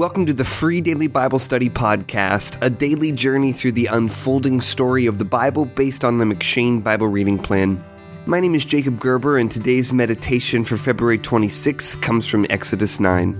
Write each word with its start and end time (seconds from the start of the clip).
welcome 0.00 0.24
to 0.24 0.32
the 0.32 0.42
Free 0.42 0.80
Daily 0.80 1.08
Bible 1.08 1.38
Study 1.38 1.68
Podcast, 1.68 2.56
a 2.62 2.70
daily 2.70 3.12
journey 3.12 3.52
through 3.52 3.72
the 3.72 3.84
unfolding 3.84 4.58
story 4.58 5.04
of 5.04 5.18
the 5.18 5.26
Bible 5.26 5.66
based 5.66 6.06
on 6.06 6.16
the 6.16 6.24
M'Cheyne 6.24 6.82
Bible 6.82 7.08
Reading 7.08 7.38
Plan. 7.38 7.84
My 8.24 8.40
name 8.40 8.54
is 8.54 8.64
Jacob 8.64 8.98
Gerber, 8.98 9.36
and 9.36 9.50
today's 9.50 9.92
meditation 9.92 10.64
for 10.64 10.78
February 10.78 11.18
26th 11.18 12.00
comes 12.00 12.26
from 12.26 12.46
Exodus 12.48 12.98
9. 12.98 13.34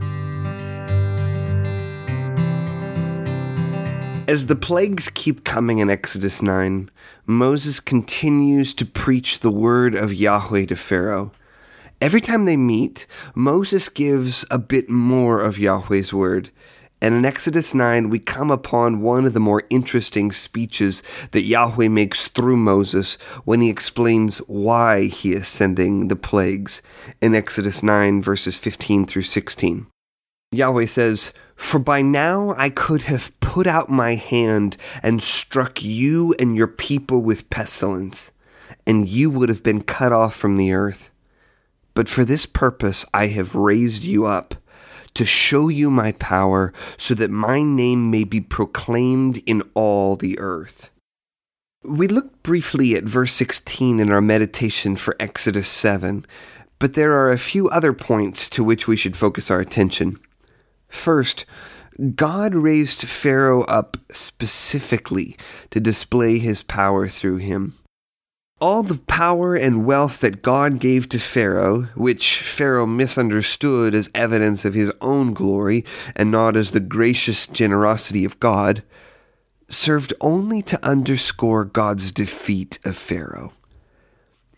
As 4.28 4.46
the 4.46 4.54
plagues 4.54 5.08
keep 5.08 5.44
coming 5.44 5.78
in 5.78 5.88
Exodus 5.88 6.42
9, 6.42 6.90
Moses 7.24 7.80
continues 7.80 8.74
to 8.74 8.84
preach 8.84 9.40
the 9.40 9.50
word 9.50 9.94
of 9.94 10.12
Yahweh 10.12 10.66
to 10.66 10.76
Pharaoh. 10.76 11.32
Every 12.00 12.22
time 12.22 12.46
they 12.46 12.56
meet, 12.56 13.06
Moses 13.34 13.90
gives 13.90 14.46
a 14.50 14.58
bit 14.58 14.88
more 14.88 15.42
of 15.42 15.58
Yahweh's 15.58 16.14
word. 16.14 16.48
And 17.02 17.14
in 17.14 17.26
Exodus 17.26 17.74
9, 17.74 18.08
we 18.08 18.18
come 18.18 18.50
upon 18.50 19.02
one 19.02 19.26
of 19.26 19.34
the 19.34 19.40
more 19.40 19.64
interesting 19.68 20.32
speeches 20.32 21.02
that 21.32 21.42
Yahweh 21.42 21.88
makes 21.88 22.28
through 22.28 22.56
Moses 22.56 23.16
when 23.44 23.60
he 23.60 23.68
explains 23.68 24.38
why 24.46 25.04
he 25.04 25.32
is 25.32 25.46
sending 25.46 26.08
the 26.08 26.16
plagues 26.16 26.80
in 27.20 27.34
Exodus 27.34 27.82
9, 27.82 28.22
verses 28.22 28.56
15 28.56 29.04
through 29.04 29.22
16. 29.22 29.86
Yahweh 30.52 30.86
says, 30.86 31.34
For 31.54 31.78
by 31.78 32.00
now 32.00 32.54
I 32.56 32.70
could 32.70 33.02
have 33.02 33.38
put 33.40 33.66
out 33.66 33.90
my 33.90 34.14
hand 34.14 34.78
and 35.02 35.22
struck 35.22 35.82
you 35.82 36.34
and 36.38 36.56
your 36.56 36.66
people 36.66 37.20
with 37.20 37.50
pestilence, 37.50 38.32
and 38.86 39.06
you 39.06 39.30
would 39.30 39.50
have 39.50 39.62
been 39.62 39.82
cut 39.82 40.12
off 40.12 40.34
from 40.34 40.56
the 40.56 40.72
earth. 40.72 41.10
But 42.00 42.08
for 42.08 42.24
this 42.24 42.46
purpose 42.46 43.04
I 43.12 43.26
have 43.26 43.54
raised 43.54 44.04
you 44.04 44.24
up, 44.24 44.54
to 45.12 45.26
show 45.26 45.68
you 45.68 45.90
my 45.90 46.12
power, 46.12 46.72
so 46.96 47.12
that 47.12 47.30
my 47.30 47.62
name 47.62 48.10
may 48.10 48.24
be 48.24 48.40
proclaimed 48.40 49.42
in 49.44 49.62
all 49.74 50.16
the 50.16 50.38
earth. 50.38 50.88
We 51.84 52.08
looked 52.08 52.42
briefly 52.42 52.94
at 52.94 53.04
verse 53.04 53.34
16 53.34 54.00
in 54.00 54.10
our 54.10 54.22
meditation 54.22 54.96
for 54.96 55.14
Exodus 55.20 55.68
7, 55.68 56.24
but 56.78 56.94
there 56.94 57.12
are 57.12 57.30
a 57.30 57.36
few 57.36 57.68
other 57.68 57.92
points 57.92 58.48
to 58.48 58.64
which 58.64 58.88
we 58.88 58.96
should 58.96 59.14
focus 59.14 59.50
our 59.50 59.60
attention. 59.60 60.16
First, 60.88 61.44
God 62.14 62.54
raised 62.54 63.06
Pharaoh 63.06 63.64
up 63.64 63.98
specifically 64.10 65.36
to 65.68 65.80
display 65.80 66.38
his 66.38 66.62
power 66.62 67.08
through 67.08 67.36
him 67.36 67.74
all 68.60 68.82
the 68.82 68.98
power 68.98 69.54
and 69.54 69.86
wealth 69.86 70.20
that 70.20 70.42
God 70.42 70.80
gave 70.80 71.08
to 71.08 71.18
Pharaoh, 71.18 71.82
which 71.94 72.42
Pharaoh 72.42 72.86
misunderstood 72.86 73.94
as 73.94 74.10
evidence 74.14 74.64
of 74.64 74.74
his 74.74 74.92
own 75.00 75.32
glory 75.32 75.84
and 76.14 76.30
not 76.30 76.56
as 76.56 76.70
the 76.70 76.80
gracious 76.80 77.46
generosity 77.46 78.24
of 78.24 78.38
God, 78.38 78.82
served 79.68 80.12
only 80.20 80.60
to 80.62 80.84
underscore 80.84 81.64
God's 81.64 82.12
defeat 82.12 82.78
of 82.84 82.96
Pharaoh. 82.96 83.52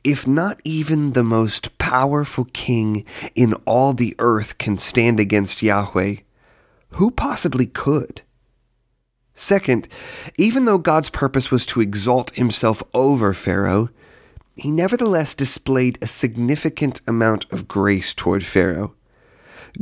If 0.02 0.26
not 0.26 0.60
even 0.64 1.12
the 1.12 1.22
most 1.22 1.78
powerful 1.78 2.46
king 2.52 3.04
in 3.36 3.54
all 3.66 3.92
the 3.92 4.16
earth 4.18 4.58
can 4.58 4.78
stand 4.78 5.20
against 5.20 5.62
Yahweh, 5.62 6.16
who 6.90 7.12
possibly 7.12 7.66
could? 7.66 8.22
Second, 9.34 9.88
even 10.36 10.66
though 10.66 10.78
God's 10.78 11.10
purpose 11.10 11.50
was 11.50 11.64
to 11.66 11.80
exalt 11.80 12.34
himself 12.36 12.82
over 12.92 13.32
Pharaoh, 13.32 13.88
he 14.54 14.70
nevertheless 14.70 15.34
displayed 15.34 15.98
a 16.00 16.06
significant 16.06 17.00
amount 17.06 17.50
of 17.50 17.66
grace 17.66 18.12
toward 18.12 18.44
Pharaoh. 18.44 18.94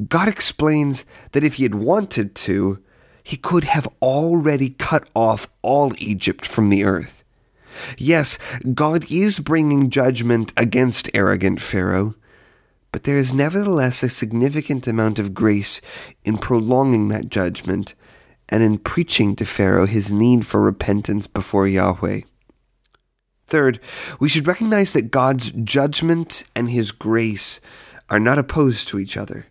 God 0.09 0.29
explains 0.29 1.05
that 1.33 1.43
if 1.43 1.55
he 1.55 1.65
had 1.65 1.75
wanted 1.75 2.35
to, 2.37 2.79
he 3.23 3.37
could 3.37 3.65
have 3.65 3.89
already 4.01 4.71
cut 4.71 5.11
off 5.15 5.49
all 5.63 5.93
Egypt 5.99 6.47
from 6.47 6.69
the 6.69 6.85
earth. 6.85 7.25
Yes, 7.99 8.39
God 8.75 9.11
is 9.11 9.41
bringing 9.41 9.91
judgment 9.91 10.53
against 10.57 11.11
arrogant 11.15 11.61
Pharaoh, 11.61 12.15
but 12.93 13.05
there 13.05 13.19
is 13.19 13.35
nevertheless 13.35 14.03
a 14.03 14.09
significant 14.09 14.87
amount 14.87 15.19
of 15.19 15.35
grace 15.35 15.81
in 16.25 16.39
prolonging 16.39 17.09
that 17.09 17.29
judgment 17.29 17.95
and 18.51 18.63
in 18.63 18.79
preaching 18.79 19.37
to 19.37 19.45
Pharaoh 19.45 19.87
his 19.87 20.13
need 20.13 20.47
for 20.47 20.61
repentance 20.61 21.27
before 21.27 21.67
Yahweh. 21.67 22.23
Third, 23.47 23.81
we 24.21 24.29
should 24.29 24.47
recognize 24.47 24.93
that 24.93 25.11
God's 25.11 25.51
judgment 25.51 26.45
and 26.55 26.71
his 26.71 26.93
grace 26.93 27.61
are 28.09 28.21
not 28.21 28.39
opposed 28.39 28.89
to 28.89 28.99
each 28.99 29.17
other. 29.17 29.47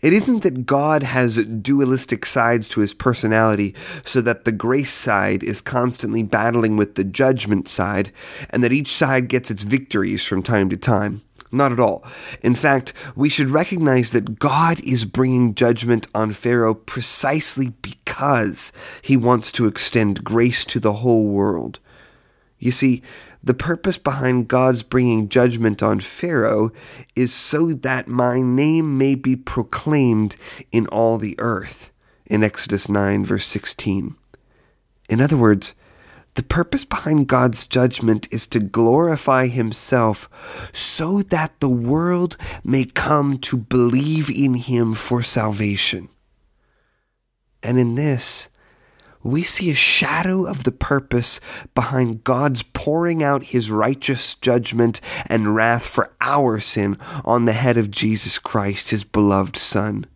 It 0.00 0.12
isn't 0.12 0.42
that 0.42 0.66
God 0.66 1.04
has 1.04 1.44
dualistic 1.44 2.26
sides 2.26 2.68
to 2.70 2.80
his 2.80 2.92
personality 2.92 3.74
so 4.04 4.20
that 4.20 4.44
the 4.44 4.50
grace 4.50 4.92
side 4.92 5.44
is 5.44 5.60
constantly 5.60 6.24
battling 6.24 6.76
with 6.76 6.96
the 6.96 7.04
judgment 7.04 7.68
side 7.68 8.10
and 8.50 8.64
that 8.64 8.72
each 8.72 8.88
side 8.88 9.28
gets 9.28 9.50
its 9.50 9.62
victories 9.62 10.24
from 10.24 10.42
time 10.42 10.68
to 10.70 10.76
time. 10.76 11.22
Not 11.52 11.70
at 11.70 11.78
all. 11.78 12.02
In 12.42 12.54
fact, 12.54 12.94
we 13.14 13.28
should 13.28 13.50
recognize 13.50 14.10
that 14.12 14.38
God 14.38 14.80
is 14.84 15.04
bringing 15.04 15.54
judgment 15.54 16.08
on 16.14 16.32
Pharaoh 16.32 16.74
precisely 16.74 17.70
because 18.12 18.72
he 19.00 19.16
wants 19.16 19.50
to 19.50 19.66
extend 19.66 20.22
grace 20.22 20.66
to 20.66 20.78
the 20.78 20.92
whole 20.94 21.28
world. 21.28 21.78
You 22.58 22.70
see, 22.70 23.02
the 23.42 23.54
purpose 23.54 23.96
behind 23.96 24.48
God's 24.48 24.82
bringing 24.82 25.30
judgment 25.30 25.82
on 25.82 25.98
Pharaoh 25.98 26.72
is 27.16 27.32
so 27.32 27.68
that 27.68 28.08
my 28.08 28.42
name 28.42 28.98
may 28.98 29.14
be 29.14 29.34
proclaimed 29.34 30.36
in 30.70 30.86
all 30.88 31.16
the 31.16 31.34
earth. 31.38 31.90
In 32.26 32.44
Exodus 32.44 32.86
9, 32.86 33.24
verse 33.24 33.46
16. 33.46 34.14
In 35.08 35.20
other 35.22 35.38
words, 35.38 35.74
the 36.34 36.42
purpose 36.42 36.84
behind 36.84 37.28
God's 37.28 37.66
judgment 37.66 38.28
is 38.30 38.46
to 38.48 38.60
glorify 38.60 39.46
Himself 39.46 40.70
so 40.74 41.22
that 41.22 41.58
the 41.60 41.70
world 41.70 42.36
may 42.62 42.84
come 42.84 43.38
to 43.38 43.56
believe 43.56 44.28
in 44.28 44.54
Him 44.54 44.92
for 44.92 45.22
salvation. 45.22 46.10
And 47.62 47.78
in 47.78 47.94
this, 47.94 48.48
we 49.22 49.42
see 49.44 49.70
a 49.70 49.74
shadow 49.74 50.46
of 50.46 50.64
the 50.64 50.72
purpose 50.72 51.38
behind 51.74 52.24
God's 52.24 52.62
pouring 52.62 53.22
out 53.22 53.44
his 53.44 53.70
righteous 53.70 54.34
judgment 54.34 55.00
and 55.26 55.54
wrath 55.54 55.86
for 55.86 56.12
our 56.20 56.58
sin 56.58 56.98
on 57.24 57.44
the 57.44 57.52
head 57.52 57.76
of 57.76 57.90
Jesus 57.90 58.38
Christ, 58.38 58.90
his 58.90 59.04
beloved 59.04 59.56
Son. 59.56 60.06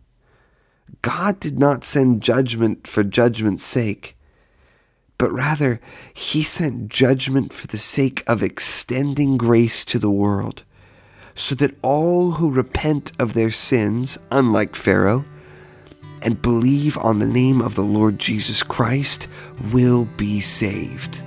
God 1.01 1.39
did 1.39 1.57
not 1.57 1.85
send 1.85 2.21
judgment 2.21 2.85
for 2.85 3.03
judgment's 3.03 3.63
sake, 3.63 4.17
but 5.17 5.31
rather 5.31 5.79
he 6.13 6.43
sent 6.43 6.89
judgment 6.89 7.53
for 7.53 7.67
the 7.67 7.77
sake 7.77 8.23
of 8.27 8.43
extending 8.43 9.37
grace 9.37 9.85
to 9.85 9.99
the 9.99 10.11
world, 10.11 10.63
so 11.33 11.55
that 11.55 11.77
all 11.81 12.31
who 12.31 12.51
repent 12.51 13.13
of 13.19 13.33
their 13.33 13.51
sins, 13.51 14.17
unlike 14.31 14.75
Pharaoh, 14.75 15.23
and 16.27 16.41
believe 16.41 16.97
on 16.97 17.19
the 17.19 17.25
name 17.25 17.61
of 17.61 17.75
the 17.75 17.83
Lord 17.83 18.19
Jesus 18.19 18.61
Christ 18.61 19.29
will 19.71 20.03
be 20.17 20.41
saved. 20.41 21.23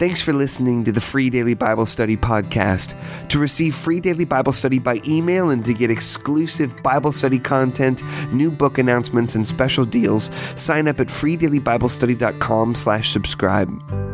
Thanks 0.00 0.20
for 0.20 0.32
listening 0.32 0.82
to 0.84 0.92
the 0.92 1.00
Free 1.00 1.30
Daily 1.30 1.54
Bible 1.54 1.86
Study 1.86 2.16
podcast. 2.16 2.98
To 3.28 3.38
receive 3.38 3.76
free 3.76 4.00
daily 4.00 4.24
Bible 4.24 4.52
study 4.52 4.80
by 4.80 5.00
email 5.06 5.50
and 5.50 5.64
to 5.64 5.72
get 5.72 5.88
exclusive 5.88 6.82
Bible 6.82 7.12
study 7.12 7.38
content, 7.38 8.02
new 8.32 8.50
book 8.50 8.78
announcements, 8.78 9.36
and 9.36 9.46
special 9.46 9.84
deals, 9.84 10.32
sign 10.56 10.88
up 10.88 10.98
at 10.98 11.06
freedailybiblestudy.com 11.06 12.74
slash 12.74 13.10
subscribe. 13.10 14.07